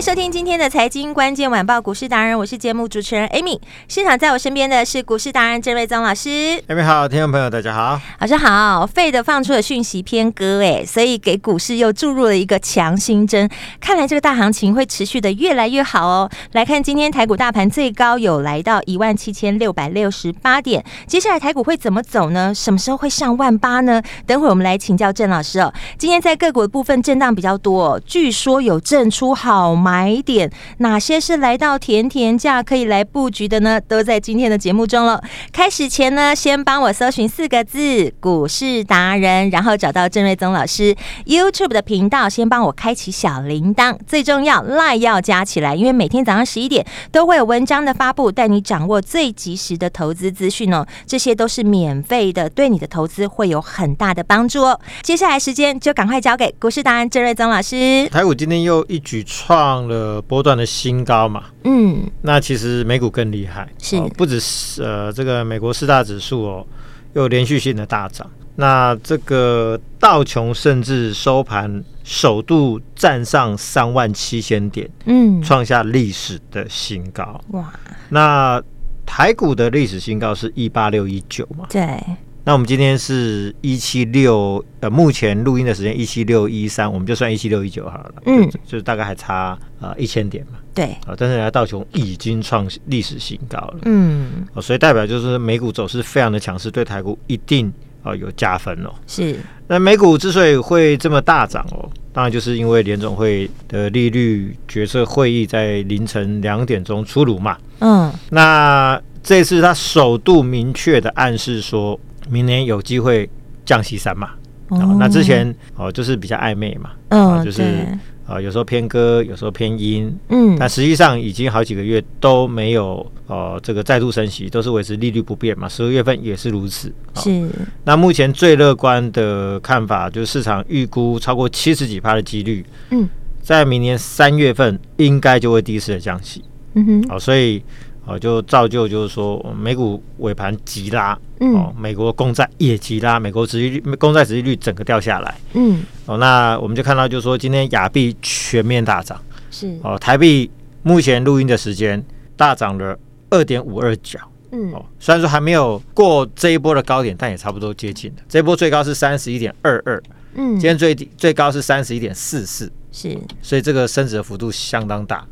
[0.00, 3.60] 迎收听今天的财经关键晚报股市达人，我是节目主持人 Amy。
[3.86, 6.30] 现场在我身边的是股市达人郑瑞宗老师。
[6.68, 8.88] Amy 好，听众朋友大家好，老师好。
[8.94, 13.46] Fed 放出了讯息偏鸽，哎，所以给股市又注入了一个强心针。
[13.78, 16.30] 看来这个大行情会持续的越来越好哦。
[16.52, 22.54] 来看今天台股大盘最高有来到一万七千六百六十八点，接下来台股会怎么走呢？
[22.54, 24.02] 什么时候会上万八呢？
[24.26, 25.70] 等会我们来请教郑老师哦。
[25.98, 29.74] 今天在个股的部分震荡比较多，据说有震出好。
[29.90, 33.80] 买点哪些是来到甜甜价可以来布局的呢？
[33.80, 35.20] 都在今天的节目中了。
[35.52, 40.94] 开始前呢，先帮我搜寻四个字“股市达人”，然后找到郑瑞宗老师
[41.26, 43.98] YouTube 的频道，先帮我开启小铃铛。
[44.06, 50.86] 最重要，LINE 要加起来，因为每天早上十一点都会有文章的发布，带你掌握最及时的投资资讯哦。
[51.04, 54.80] 这些都是免费的，对你的投资会有很大的帮助哦。
[55.02, 58.08] 接下来时间就赶快交给股市达人郑瑞宗老师。
[58.08, 59.69] 台股今天又一举创。
[59.70, 66.66] 创了波段的新高嘛，嗯，那其实美股更厉害，是、哦、不止是呃这个美国四大指数哦，
[67.12, 77.72] 又连续性的大涨，那这个道琼甚至收盘首度站上三万七千点，嗯，创下历史的新高，哇，
[78.08, 78.60] 那
[79.06, 81.96] 台股的历史新高是一八六一九嘛，对。
[82.42, 97.70] 那我们今天是一七六，呃，目前录音的时间一七六一三，我们就算一七六一九好了，嗯，就，是大概还差呃一千点嘛，对，啊，但是来道琼已经创历史新高了，嗯，所以代表就是美股走势非常的强势，对台股一定
[98.02, 98.90] 啊有加分哦。
[99.06, 99.38] 是，
[99.68, 112.00] 那美股之所以会这么大涨哦，当然就是因为联总会的利率决策会议在凌晨两点钟出炉嘛，嗯，那这次他首度明确的暗示说。
[112.28, 113.28] 明年有机会
[113.64, 114.30] 降息三嘛，
[114.68, 117.86] 哦，那之前哦就是比较暧昧嘛，嗯，就是
[118.26, 127.48] 啊有时候偏歌，有时候偏音，嗯，但实际上已经好几个月都没有哦这个再度升息，都是维持利率不变嘛，十二月份也是如此，是。
[127.84, 133.08] 那目前最乐观的看法就是市场预估超过七十几趴的几率，嗯，
[133.42, 136.44] 在明年三月份应该就会第一次的降息，
[136.74, 137.62] 嗯哼，好，所以。
[138.10, 149.22] 哦，就造就就是说，美股尾盘急拉，嗯，哦，美国公债也急拉，美国殖利率、公债殖利率整个掉下来，嗯，哦，那我们就看到就是说，今天亚币全面大涨，
[149.52, 149.78] 是。
[149.84, 150.50] 哦，台币
[150.82, 152.04] 目前录音的时间
[152.36, 152.98] 大涨了
[153.30, 154.18] 二点五二角，
[154.50, 158.22] 嗯，哦，虽然说还没有过这一波的高点，但也差不多接近了。
[158.28, 160.02] 这一波最高是三十一点二二，
[160.34, 165.24] 嗯，今天最低最高是三十一点四四，是，所以这个升值的幅度相当大，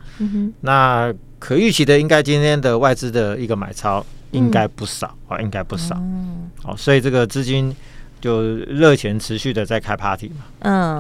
[0.61, 1.15] 那。
[1.41, 5.95] 可预期的，应该今天的外资的一个买超应该不少啊，嗯、应该不少。
[5.95, 7.73] 嗯，好，所以这个资金
[8.21, 10.34] 就热钱持续的在开 party 嘛。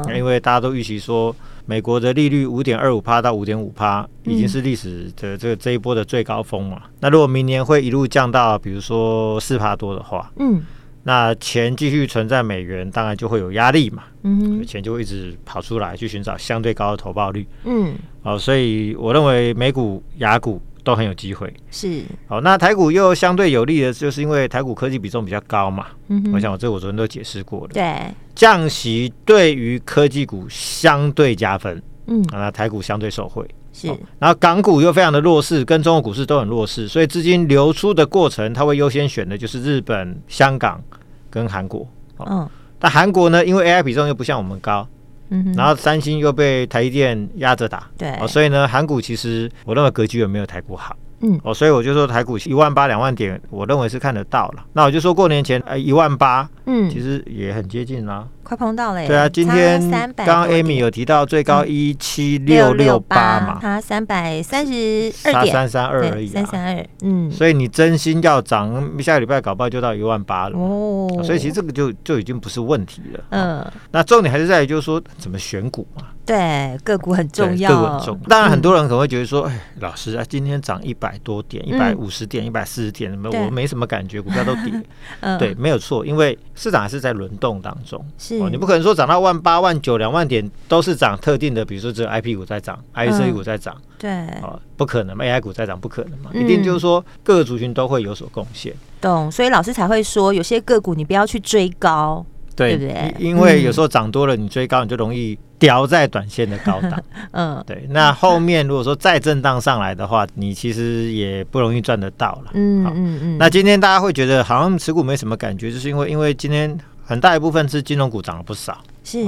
[0.06, 1.34] 嗯，因为大家都预期说，
[1.66, 6.82] 美国的利率五点二五趴到五点五趴，已经是历史的这个这一波的最高峰嘛。
[6.84, 10.62] 嗯、那如果明年会一路降到，比如说四帕多的话，嗯。
[11.04, 14.04] 那钱继续存在美元，当然就会有压力嘛。
[14.22, 17.46] 嗯，钱就会一直跑出来去寻找相对高的投报率。
[17.64, 21.52] 嗯，好，所以我认为美股、雅股都很有机会。
[21.70, 25.86] 是，好，那台股又相对有利的，就是因为台股科技比重比较高嘛。
[26.08, 27.68] 嗯，我想我这我昨天都解释过了。
[27.72, 31.82] 对，降息对于科技股相对加分。
[32.06, 33.46] 嗯，那台股相对受惠。
[33.78, 40.82] 是，然后港股又非常的弱势，跟中国股市都很弱势，所以资金流出的过程，它会优先选的就是日本、香港。
[41.30, 41.86] 跟韩国，
[42.20, 42.48] 嗯，
[42.78, 44.88] 但韩国呢，因为 AI 比重又不像我们高，
[45.28, 54.64] 嗯，然后三星又被台积电压着打，对，哦，所以呢，韩股其实我认为格局有没有台股好，嗯，哦，所以我就说台股一万八两万点，我认为是看得到了。
[54.72, 59.06] 那我就说过年前，哎，一万八，嗯，其实也很接近啦，快碰到了。
[59.06, 59.78] 对啊，今天
[60.16, 66.86] 刚刚 Amy 有提到最高一七六六八嘛，它三百三十二点三三二而已，三三二。
[67.02, 68.72] 嗯，所以你真心要涨，
[69.02, 70.58] 下个礼拜搞不好就到一万八了。
[70.58, 73.24] 哦，所以其实这个就就已经不是问题了。
[73.28, 76.04] 嗯，那重点还是在于就是说怎么选股嘛。
[76.24, 78.20] 对，个股很重要，个股很重。
[78.28, 84.64] 当然，很多人可能会觉得说：“哎，老师啊，今天涨一百多点，一百五十点，一百四十点，我没什么感觉，股票都跌。
[85.20, 88.04] ”嗯对，没有错，因为市场还是在轮动当中。
[88.18, 93.74] 是，你不可能说涨到万八、万九、两万点都是涨特定的，比如说只有 IP 股在涨，IC 股在涨。
[93.98, 94.10] 对，
[94.42, 98.72] 哦，不可能，AI 股在涨，不可能嘛，一定就是说各个族群都会有所贡献。
[99.00, 102.24] 懂，所以老师才会说，有些个股你不要去追高。
[102.54, 107.00] 对，对对，因为有时候涨多了，你追高，你就容易掉在短线的高档。
[107.30, 107.86] 嗯，对。
[107.90, 112.50] 那后面如果说再震荡上来的话，你其实也不容易赚得到了。
[112.54, 113.38] 嗯嗯嗯。
[113.38, 116.76] 那今天大家会觉得好像持股没什么感觉，就是因为因为今天
[117.08, 118.84] 很大一部分是金融股涨了不少。
[119.02, 119.26] 是。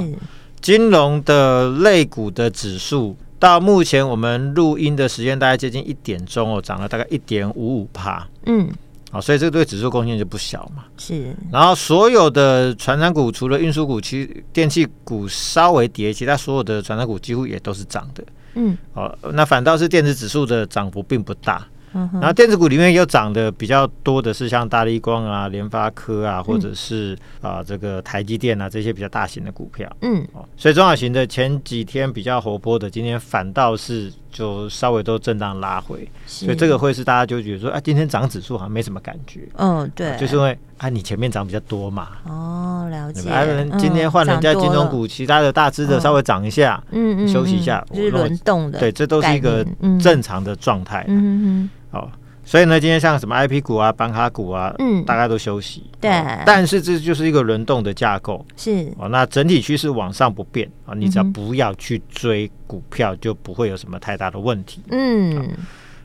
[0.61, 8.29] 金融的类股的指数到目前我们录音的时间大概接近一点钟哦，涨了大概一点五五帕。
[8.45, 8.69] 嗯。
[9.11, 10.85] 好，所以这个对指数贡献就不小嘛。
[10.99, 18.23] 是，然后所有的传产股，除了运输股、其电器股稍微跌，其他所有的传产股几乎也都是涨的。
[18.55, 21.67] 嗯，好，那反倒是电子指数的涨幅并不大。
[21.93, 29.91] 然后电子股里面又涨的比较多的是像大力光啊、联发科啊，或者是啊这个台积电啊这些比较大型的股票。
[30.03, 36.09] 嗯，哦，所以中小型的前几天比较活泼的，今天反倒是就稍微都震荡拉回。
[36.27, 39.49] 所以这个会是大家就觉得说，啊，今天涨指数好像没什么感觉。
[39.57, 42.09] 嗯，对，就是因为啊你前面涨比较多嘛。
[42.25, 43.29] 哦，了解。
[43.31, 43.45] 啊，
[43.79, 48.79] 今天换人家金融股，其他的大只的稍微涨一下，嗯嗯，休息一下，就是轮动的。
[48.79, 49.67] 对，这都是一个
[50.01, 51.05] 正常的状态。
[51.09, 51.71] 嗯嗯。
[51.93, 52.09] 哦，
[52.51, 55.89] 所以呢，今天像什么 IP 股啊、板卡股啊，嗯，大概都休息。
[56.01, 56.11] 对，
[56.45, 58.45] 但是这就是一个轮动的架构。
[58.57, 58.93] 是。
[58.99, 64.83] 哦，那整体趋势往上不变啊，你只要不要去追股票，就不会有什么太大的问题。
[64.91, 65.49] 嗯，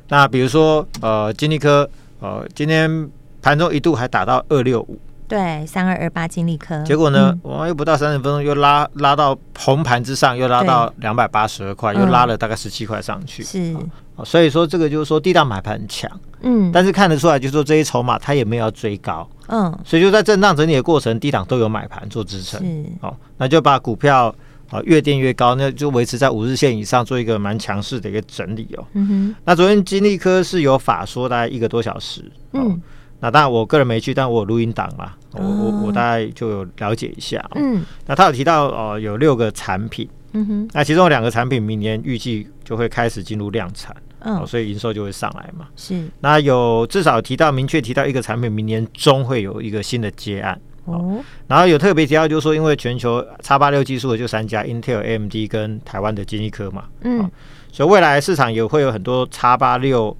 [0.09, 1.89] 那比如说呃，金利科，
[2.19, 3.09] 呃，今天
[3.41, 4.99] 盘中一度还打到二六五。
[5.27, 13.41] 对，三二二八金利科，结果呢，我又不到三十分钟，又拉拉到红盘之上，又拉到两百八十二块，又拉了大概十七块上去。
[13.41, 13.75] 是，
[14.23, 16.07] 所以说这个就是说地大买盘很强，
[16.45, 24.33] 嗯，但是看得出来，就是说这些筹码它也没有要追高，嗯，所以就在震荡整理的过程，低档都有买盘做支撑，是，哦，那就把股票
[24.69, 28.85] 啊越垫越高，那就维持在五日线以上，做一个蛮强势的一个整理哦。
[28.93, 32.81] 嗯哼，那昨天金利科是有法说大概一个多小时，嗯。
[33.21, 37.43] 那当然，我个人没去，但我有录音档嘛，我我我大概就有了解一下。
[37.55, 43.95] 嗯，那他有提到哦，有六个产品，嗯哼，那其中两个产品明年预计就会开始进入量产，
[44.25, 45.67] 嗯，所以营收就会上来嘛。
[45.77, 57.31] 是，那有至少提到明确提到一个产品明年中会有一个新的接案哦，然后有特别提到就是说，因为全球叉八六技术的就三家，Intel、AMD 跟台湾的晶心科嘛，嗯，
[57.71, 60.15] 所以未来市场也会有很多叉八六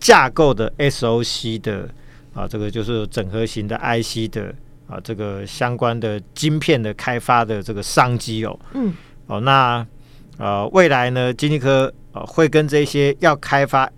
[0.00, 1.88] 架构的 SOC 的。
[2.32, 4.54] 啊，这个就是整合型的 IC 的
[4.86, 8.56] 啊，这个相关的晶片的开发的这个商机哦。
[8.72, 8.94] 嗯。
[9.26, 9.84] 哦，那
[10.38, 13.90] 呃，未来呢，金立科呃会跟这些要开发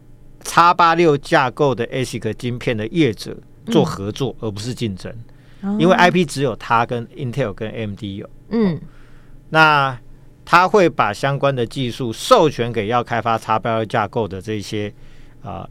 [0.42, 3.36] 叉八六架构的 ASIC 晶片的业者
[3.66, 5.12] 做合作，嗯、而不是竞争。
[5.62, 8.28] 哦、因为 IP 只有它跟 Intel 跟 AMD 有。
[8.50, 8.80] 嗯。
[9.50, 9.98] 那
[10.44, 14.92] 他会把相关的技术授权给要开发叉八六架构的这些
[15.42, 15.62] 啊。
[15.62, 15.68] 呃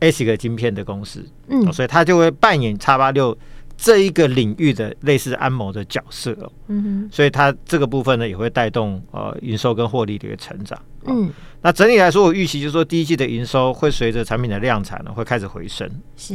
[0.00, 3.36] ASIC 晶片的公司，嗯，所以他就会扮演叉八六
[3.82, 11.30] 这一个领域的类似安谋的角色哦，嗯哼，所以它这个部分呢也会带动呃营收跟获利的一个成长，嗯，
[11.62, 16.34] 那整体来说，我预期就是说第一季的营收会随着产品的量产呢会开始回升，是，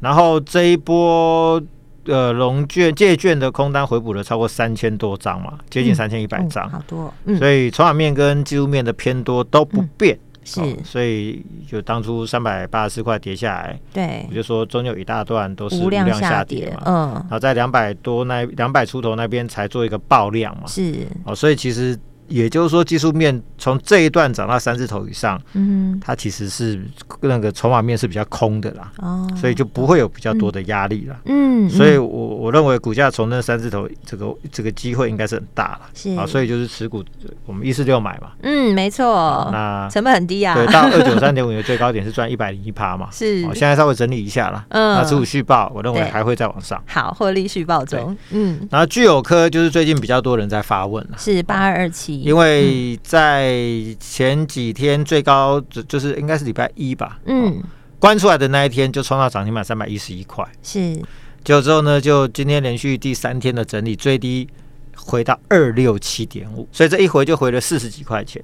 [0.00, 1.62] 然后这一波
[2.06, 10.18] 呃融券借券的空单回补了超过三千多张嘛，接近三千一百张，好多，所以筹码面跟技术面的偏多都不变。
[10.44, 21.98] 是、哦，所以就当初三百八十四块跌下来，对，我就说中间有一大段都是无量下跌嘛，嗯，然后在两百多那两百出头那边才做一个爆量嘛，是，哦，所以其实。
[22.28, 26.82] 也就是说，技术面从这一段涨到三字头以上，嗯，它其实是
[27.20, 36.14] 那个筹码面是比较空的啦，哦，所以就不会有比较多的压力了，嗯，所以我我认为股价从那三字头这个这个机会应该是很大了，是。
[36.16, 37.04] 啊，所以就是持股
[37.44, 52.13] 我们一四六买嘛，嗯，没错，那成本很低啊，对，到二九三点五的最高点是赚一百零一趴嘛， 是，现在稍微整理一下了，嗯，那持股续报，我认为还会再往上，好，获利续报中，嗯，然后聚友科就是最近比较多人在发问了，是八二二七。
[52.22, 53.54] 因为在
[53.98, 57.62] 前几天最高就就是应该是礼拜一吧，嗯，
[57.98, 61.00] 关出来的那一天就冲到涨停板三百一十一块，是，
[61.42, 64.48] 就之后呢，就今天连续第三天的整理，最低
[64.96, 68.42] 回到二六七点五，所以这一回就回了四十几块钱，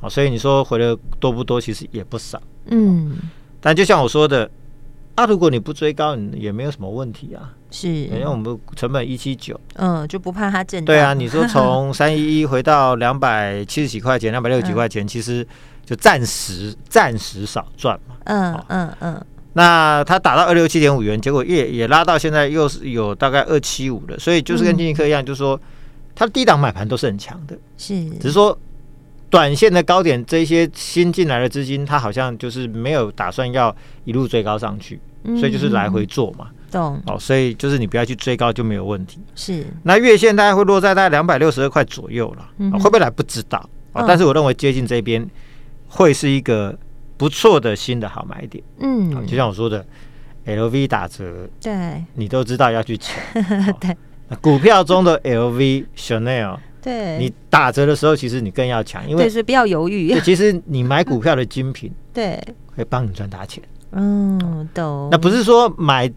[0.00, 1.60] 哦，所以你说回的多不多？
[1.60, 3.16] 其实也不少，嗯。
[3.60, 4.50] 但就像我说的，
[5.16, 7.52] 啊，如果你不追高，你也没有什么问题啊。
[7.70, 10.86] 是，因为我们成本一七九，嗯，就不怕它震荡。
[10.86, 15.46] 对啊，你说从 三一一回到两百七十几块钱，两百六十几块钱，其实
[15.84, 18.16] 就暂时暂时少赚嘛。
[18.24, 19.24] 嗯嗯嗯。
[19.52, 25.60] 那它打到二六七点五元，结果也也拉到现在又是有大概二七五了，所以就是跟经济科一样，就是说
[26.14, 28.56] 它低档买盘都是很强的，是，只是说
[29.28, 33.74] 短线的高点，这些新进来的资金，它好像就是没有打算要
[34.04, 35.00] 一路追高上去，
[35.38, 37.00] 所以就是来回做嘛，懂？
[37.06, 39.18] 哦，所以就是你不要去追高就没有问题。
[39.34, 43.58] 是，那月线大概会落在大概两百六十二块左右了，嗯会不会来不知道
[43.92, 45.28] 啊，但是我认为接近这边
[45.88, 46.78] 会是一个。
[47.20, 49.84] 不错的新的好买点，嗯，就像我说的
[50.46, 53.14] ，LV 打折，对，你都知道要去抢，
[53.78, 53.94] 对，
[54.40, 60.18] 股票中的 LV、Chanel， 对，你打折的时候，其实你更要抢，因为是不要犹豫。
[60.20, 62.42] 其实你买股票的精品， 对，
[62.74, 63.62] 会帮你赚大钱，
[63.92, 65.10] 嗯，懂。
[65.12, 66.10] 那不是说买，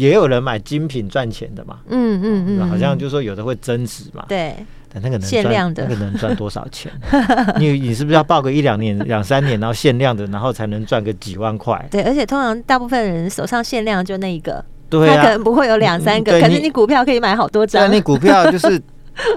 [0.00, 4.54] 也有人买精品赚钱的嘛，嗯嗯嗯，好像就是说有的会增值嘛，对。
[4.92, 6.90] 但那个能赚，限量的那个能赚多少钱？
[7.60, 11.86] 你你是不是要报个一两年、两三年，然后限量的，然后才能赚个几万块？
[11.90, 17.86] 对，而且通常大部分人手上限量就那一个，对啊，他可能不会有两三个，可是你股票可以买好多张。
[17.86, 18.82] 那，你股票就是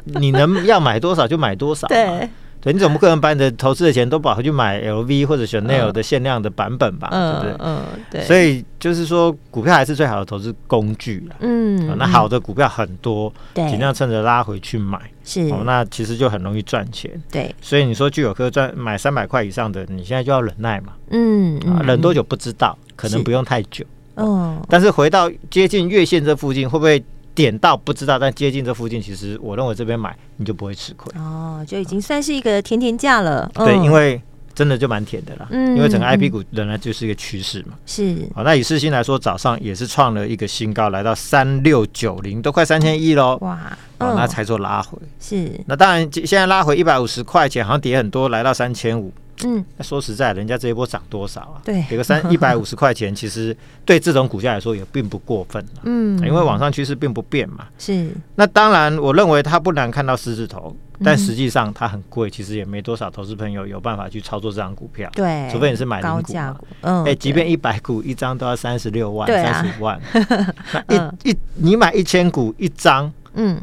[0.06, 1.86] 你能要买多少就买多少。
[1.92, 2.28] 对。
[2.64, 7.10] 对，你总不可能把你的投资的钱都跑回去买 LV 或者 Chanel 的限量的版本吧？
[7.12, 7.56] 对不对？
[7.60, 8.22] 嗯，对。
[8.22, 11.36] 所以就是说，股票还是最好的投资工具了。
[11.42, 14.98] 嗯，那好的股票很多，尽量趁着拉回去买。
[15.26, 17.12] 是，哦，那其实就很容易赚钱。
[17.30, 20.94] 对，所以你说具有科赚买三百块以上的，你现在就要忍耐嘛。
[21.10, 23.84] 嗯，啊忍多久不知道，可能不用太久。
[24.16, 27.04] 嗯，但是回到接近月线这附近，会不会？
[27.36, 33.52] 点到不知道，但接近这附近，其实我认为这边买你就不会吃亏哦，就已经算是一个甜甜价了。
[33.56, 34.22] 嗯、对，因为
[34.54, 35.48] 真的就蛮甜的啦。
[35.50, 37.74] 嗯，因为整个 I P 股仍然就是一个趋势嘛。
[37.88, 38.18] 是。
[38.36, 43.38] 好，那以世新来说，早上也是创了一个新高，来到三六九零，都快三千亿喽。
[43.42, 44.98] 哇，哦，那才做拉回。
[45.20, 45.52] 是。
[45.66, 49.12] 那当然，现在拉回一百五十块钱，好像跌很多，来到三千五。
[49.46, 51.58] 嗯，那说实在，人家这一波涨多少啊？
[51.66, 55.66] 对，给个三 一百五十块钱，其实对这种股价来说也并不过分。
[55.84, 57.66] 嗯，因为往上趋势并不变嘛。
[57.78, 58.12] 是。
[58.36, 60.74] 那当然，我认为它不难看到狮子头，
[61.04, 65.10] 但实际上它很贵，其实也没多少投资朋友有办法去操作这张股票。
[65.14, 66.56] 对，除非你是买零股嘛。
[66.82, 67.04] 嗯。
[67.04, 70.00] 哎，即便一百股一张都要三十六万、三十五万。
[70.88, 73.60] 那一一你买一千股一张，嗯，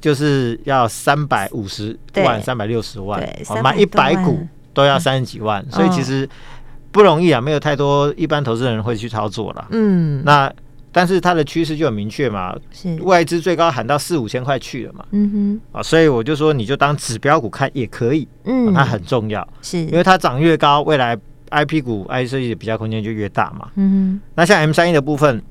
[0.00, 3.20] 就是要三百五十万、三百六十万。
[3.20, 4.46] 对，买一百股。
[4.72, 6.26] 都要三十几万，嗯、所以其实
[6.92, 9.66] 不容易啊，没有太多一般投资人会去操作了。
[9.72, 10.50] 嗯，那
[10.92, 15.04] 但是它的趋势就很明确嘛，是外资最高喊到四五千块去了嘛。
[15.10, 23.70] 嗯哼，啊，所以我就说你就当指标股看也可以，嗯、啊，它很重要，是因为它涨越高，未来 I P 股 I C 的比较空间就越大嘛。
[23.74, 25.42] 嗯哼，那像 M 三一的部分，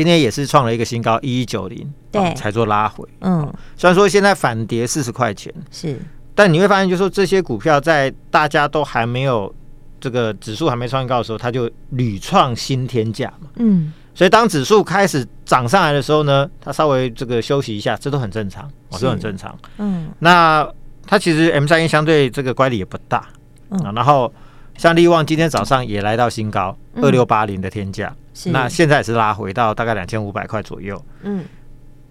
[0.00, 3.06] 今天也是创了一个新高一一九零，对，才做拉回。
[3.20, 6.00] 嗯，虽然说现在反跌四十块钱，是。
[6.34, 9.54] 但你会发现，就是说这些股票在大家都还没有
[10.00, 13.48] 这个指数还没创高的时候，它就屡创新天价嘛。
[13.56, 19.54] 嗯，所以当指数开始涨上来的时候呢，它稍微这个休息一下，这都很正常，哦，这很正常。
[19.76, 20.66] 嗯，那
[21.06, 23.28] 它其实 M 三一相对这个乖离也不大。
[23.68, 24.32] 嗯，然后
[24.80, 30.98] 像利旺今天早上也来到新高二六八零的天价，那现在也是拉回到大概两千五百块左右。
[31.20, 31.44] 嗯，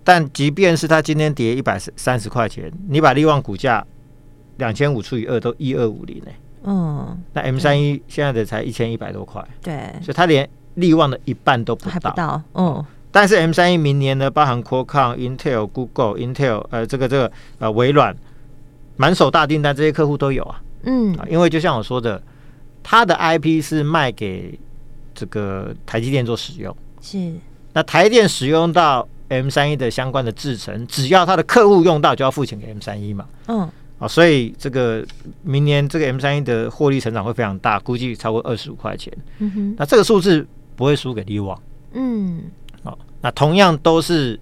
[0.04, 3.84] 但即便是它今天跌一百三十块钱，你把利旺股价
[4.58, 6.32] 两千五除以二都一二五零呢，
[6.66, 18.16] 嗯，那 M 三一现在的才一千一百多块，对，所以它连利旺的一半都不到，还不到，嗯，但是 M 三一明年呢，包含 Qualcomm、Intel、Google、Intel，呃，这个这个呃微软，
[18.96, 22.22] 满手大订单，这些客户都有啊，嗯，因为就像我说的，
[22.84, 24.58] 它的 IP 是卖给
[25.14, 27.34] 这个台积电做使用，是，
[27.74, 33.70] 那台电使用到 M 三一的相关的制程，只要它的客户用到，就要付钱给 M 三一嘛，嗯。
[34.00, 35.06] 啊，所以这个
[35.44, 39.12] 明年这个 M 三一的获利成长会非常大，估计超过二十五块钱。
[39.40, 41.62] 嗯哼，那这个数字不会输给力旺。
[41.92, 42.44] 嗯，
[42.82, 44.40] 好，那同样都是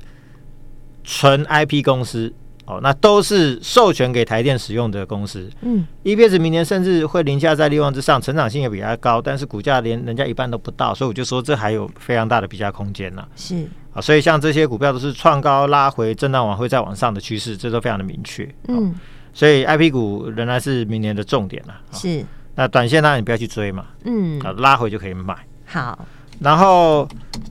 [1.04, 2.32] 纯 IP 公司，
[2.68, 5.50] 哦，那都是授权给台电使用的公司。
[5.62, 13.26] 嗯，EPS 明年甚至会凌驾在利旺之上，成长性也比它高，但是股价连人家一半都不到，所以我就说这还有非常大的比价空间呢。
[13.36, 18.48] 是啊，所以像这些股票都是创高拉回，震荡完会再往上的趋势，这都非常的明确。
[18.68, 18.94] 嗯。
[19.34, 21.76] 所以 I P 股仍然是明年的重点了。
[21.92, 23.86] 是，那短线当然你不要去追嘛。
[24.04, 25.38] 嗯，啊拉回就可以买。
[25.66, 26.08] 好，
[26.40, 27.08] 然后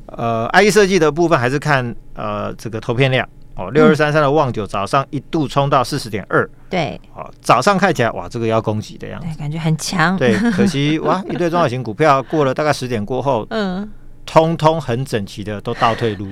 [0.06, 3.28] 呃，I E 设计的部分还是看呃这个投片量。
[3.56, 13.90] 哦，六二三三的旺九早上一度冲到四十点二，对，哦，早上看起来哇，这个要攻击的样子，感觉很强，对，可惜哇， 一堆中小型股票过了大概十点过后，嗯。
[14.26, 16.28] 通通很整齐的都倒退撸，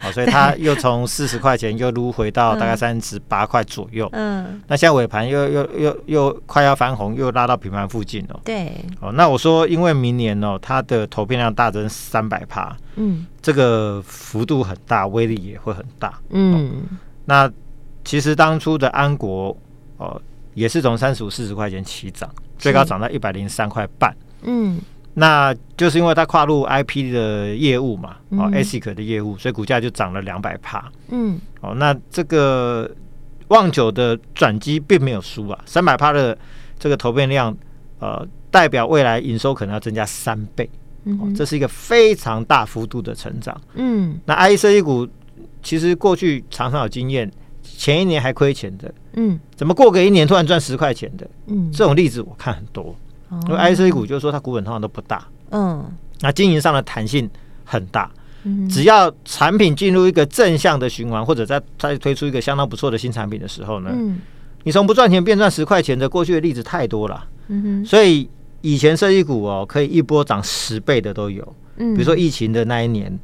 [0.00, 4.08] 好， 所以它又从四十块钱又撸回到大概三十八块左右。
[4.12, 8.40] 嗯，那现在尾盘又又又又快要翻红，又拉到平盘附近了。
[8.44, 16.18] 对，哦，那我说，因为明年哦，它的投片量大增三百趴，嗯，这个幅度很大，威力也会很大。
[16.30, 16.82] 嗯，
[17.24, 17.50] 那
[18.04, 19.56] 其实当初的安国
[19.96, 20.20] 哦，
[20.54, 22.28] 也是从三十五四十块钱起涨，
[22.58, 24.14] 最高涨到一百零三块半。
[24.42, 24.80] 嗯。
[25.18, 30.90] 那就是因为它跨入 IP 的业务嘛，哦，ASIC 的业务，所以股价就涨了两百帕。
[31.08, 32.88] 嗯，哦，那这个
[33.48, 36.38] 旺九的转机并没有输啊，三百帕的
[36.78, 37.56] 这个投变量，
[37.98, 40.70] 呃，代表未来营收可能要增加三倍，
[41.04, 43.60] 哦，这是一个非常大幅度的成长。
[43.74, 45.08] 嗯，那 I E C 股
[45.62, 47.28] 其实过去常常有经验，
[47.62, 51.28] 前一年还亏钱的，嗯，怎么过个一年突然赚十块钱的？
[51.48, 52.94] 嗯，这种例子我看很多。
[53.46, 55.84] 因为 IC 股就是说它股本通常都不大，嗯，
[56.20, 57.28] 那经营上的弹性
[57.64, 58.10] 很大，
[58.44, 64.20] 嗯，只要产品进入一个正向的循环，或者在再推出一个相当不错的新产品的时候呢，嗯，
[64.64, 68.28] 你从不赚钱变赚十块钱的过去的例子太多了，嗯哼，所以
[68.62, 73.18] 以前设计股哦可以一波涨十倍的都有，嗯，比如说疫情的那一年，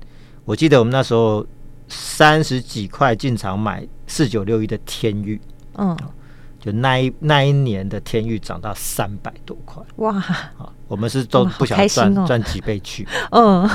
[0.45, 1.47] 我记得我们那时候
[1.89, 5.41] 三十几块进场买四九六一的天域，
[5.79, 5.97] 嗯。
[6.65, 10.15] 就那一那一年的天域涨到三百多块哇！
[10.15, 13.69] 啊，我们是都不想赚赚几倍去，嗯，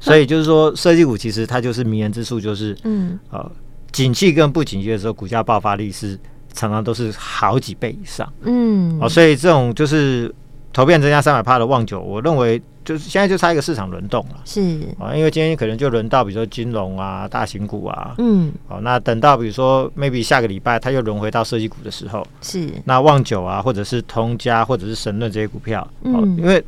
[0.00, 3.48] 所以就是说，设计股其实它就是迷人之处，就是嗯呃，
[3.92, 6.18] 景气跟不景气的时候，股价爆发力是
[6.52, 10.34] 常常都是好几倍以上，嗯，哦，所以这种就是。
[10.72, 14.60] 投片增加三百帕的旺九，我认为就是现在就差一个市场轮动了，是。
[14.98, 22.70] 啊，因为今天可能就轮到比如说金融啊、大型股啊，嗯，哦，那等到比如说 maybe 下个礼拜它又轮回到设计股的时候，是。
[22.84, 26.62] 那旺九啊，或者是通家或者是神盾这些股票，嗯，因为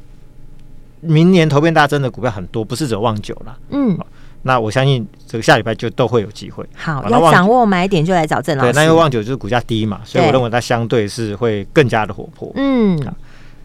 [1.00, 3.97] 明年投片大增的股票很多，不是只有旺九了，嗯，
[4.42, 6.66] 那我相信这个下礼拜就都会有机会。
[6.75, 8.73] 好，要掌握买点就来找郑老师。
[8.73, 12.99] 对，那因为旺九就是股价低嘛，所以我认为它相对是会更加的活泼，嗯。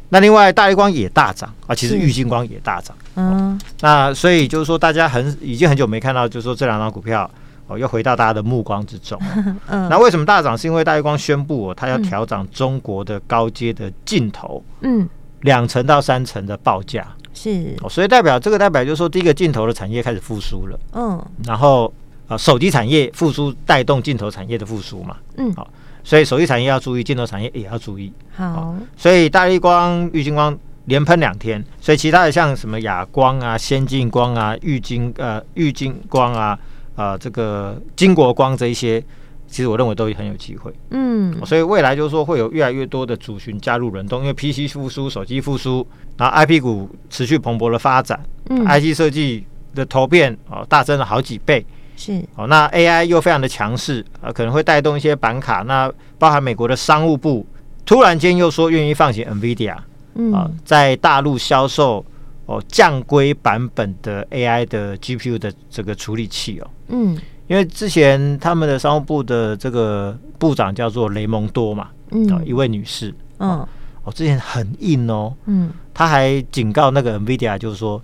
[0.10, 2.96] 那另外，大立光也大涨啊，其实玉金光也大涨。
[3.16, 7.30] 嗯，那所以就是说，大家很已经很久没看到，就是说这两张股票
[7.68, 9.20] 哦，又回到大家的目光之中。
[9.68, 10.56] 嗯，那为什么大涨？
[10.56, 15.10] 是因为大立光宣布哦，它要调涨中国的高阶的镜头，嗯，
[15.42, 17.08] 两成到三成的报价。
[17.34, 20.80] 是，所以代表这个代表就是说，第一个镜头的产业开始复苏了。
[20.94, 21.92] 嗯，然后
[22.28, 25.18] 啊，手机产业复苏带动镜头产业的复苏嘛。
[25.38, 25.68] 嗯，好。
[26.06, 28.14] 所以手机产业要注意，镜头产业也要注意。
[28.36, 36.58] 好，哦、所以大立光、玉晶光连喷两天，所以其他的像什么亚光啊、先进光啊、玉晶呃、玉晶光啊、
[36.96, 39.02] 啊、呃、这个金国光这一些，
[39.48, 40.72] 其实我认为都很有机会。
[40.92, 45.86] 嗯，所以未来就是说会有越来越多的族群加入轮动，因为 PC 复苏、手机复苏，
[46.18, 51.66] 然后 IP 股持续蓬勃的发展，嗯，IC 设计的投片哦大增了好几倍。
[51.96, 52.24] 是。
[52.36, 55.64] 哦，那 AI 又非常的强势啊，可能会带动一些板卡。
[55.64, 57.46] 那包含美国的商务部
[57.86, 59.76] 突然间又说愿意放行 NVIDIA，
[60.16, 60.34] 嗯。
[60.34, 62.04] 啊，在大陆销售
[62.46, 73.66] 哦降规版本的 AI 的 GPU 的这个处理器哦，嗯，因为之前他们的商务部的这个部长叫做雷蒙多嘛，嗯，一位女士，嗯，
[74.04, 78.02] 哦，之前很硬哦，嗯，他还警告那个 NVIDIA，就是说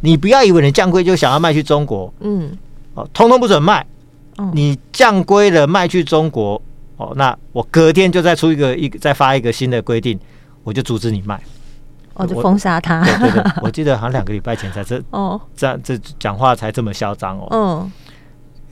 [0.00, 2.56] 你不要以为你降规就想要卖去中国，嗯。
[2.96, 3.86] 哦，通通不准卖！
[4.52, 6.60] 你降规了卖去中国，
[6.96, 10.18] 哦，那我隔天就再出一个一再发一个新的规定，
[10.64, 11.40] 我就阻止你卖，
[12.14, 13.02] 我就封杀他。
[13.04, 17.48] 对对对， 我记得好像两个礼拜前才这哦，这样这讲话才这么嚣张哦。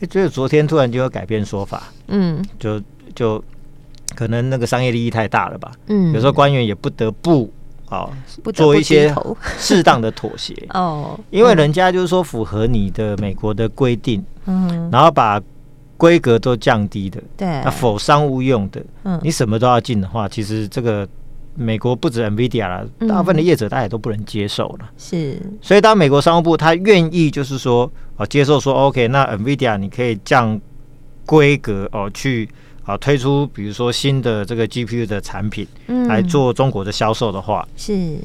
[0.00, 2.78] 嗯，就是昨天突然就要改变说法，嗯，就
[3.14, 3.42] 就
[4.14, 5.72] 可能那个商业利益太大了吧？
[5.86, 7.50] 嗯，有时候官员也不得不。
[7.94, 8.12] 好，
[8.52, 9.14] 做一些
[9.56, 10.52] 适当的妥协。
[10.74, 15.40] 哦，因为人家就是说符合你的美国的规定，嗯，然后把
[15.96, 21.06] 规格都降低的，对，那否商务用的，嗯，你什么都要进的话，其实这个
[21.54, 30.60] 美国不止 NVIDIA 了，大部分的业者大家也都不能接受了，是，所以当美国商务部他愿意就是说啊接受说 OK，那 NVIDIA 你可以降
[31.24, 32.48] 规格哦去。
[32.86, 38.18] 好，推出比如说新的这个 GPU 的产品，嗯，来做中国的销售的话，是，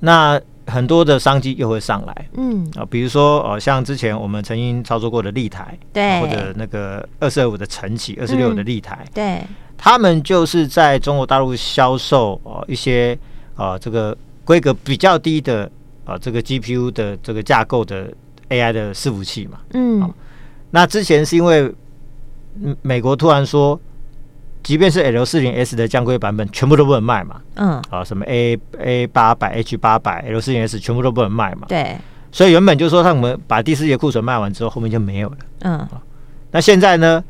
[0.00, 9.42] 那很多的商机又会上来，嗯，啊，比如说哦，像之前我们曾经操作过的立台，对，或者那个二十二五的晨起，二十六的立台，嗯，对，
[9.78, 13.18] 他们就是在中国大陆销售哦一些
[13.54, 15.70] 啊这个规格比较低的
[16.04, 18.12] 啊这个 GPU 的这个架构的
[18.50, 20.12] AI 的伺服器嘛，嗯，
[20.70, 21.72] 那之前是因为。
[22.82, 23.78] 美国突然说，
[24.62, 27.40] 即便是 L 四零 S 的降规版本，全部都不能卖嘛。
[27.56, 31.66] 嗯，啊，什么 A A 八百、H 八百、L 四零 S 全部都不能卖嘛。
[31.68, 31.96] 对。
[32.32, 35.36] 所以原本就说他们把第四节库存卖完之后，后面就没有了。
[35.60, 35.88] 嗯。
[36.50, 37.22] 那现在呢，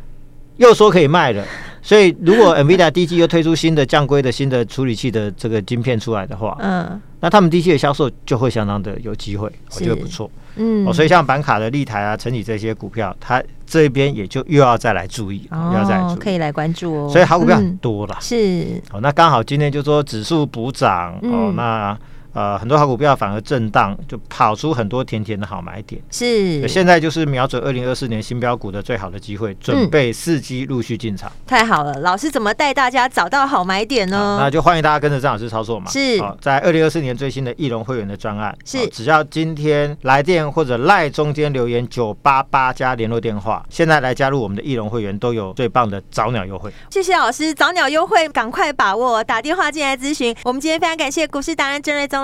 [0.57, 1.45] 又说可以卖了。
[1.83, 10.31] 所以如果 NVIDIA 第一季又推出新的降规的新的处理器的这个晶片出来的话，嗯，那他们第一季的销售就会相当的有机会，我觉得不错。
[10.57, 17.11] 嗯，所以像板卡的立台啊、成体这些股票，它这边也就又要再来注意，又要再来注意，可以来关注哦。
[17.11, 19.01] 所以好股票很多了，是哦。
[19.01, 21.97] 那刚好今天就说指数补涨哦，那。
[22.35, 26.03] 呃，很多好股票反而震荡，就跑出很多甜甜的好买点。
[26.11, 31.31] 是，现在就是瞄准二零二四年新标股的最好的机会，准备伺机陆续进场。
[31.47, 34.38] 太好了，老师怎么带大家找到好买点呢？
[34.40, 35.88] 那就欢迎大家跟着张老师操作嘛。
[35.88, 46.73] 是，在二零二四年最新的翼龙会员的专案，是，只要今天来电或者赖中间留言九八八加联络电话，现在来加入我们的翼龙会员都有最棒的早鸟优惠。
[46.90, 50.35] 谢谢老师，早鸟优惠赶快把握，打电话进来咨询。
[50.42, 52.24] 我们今天非常感谢股市达人郑瑞宗。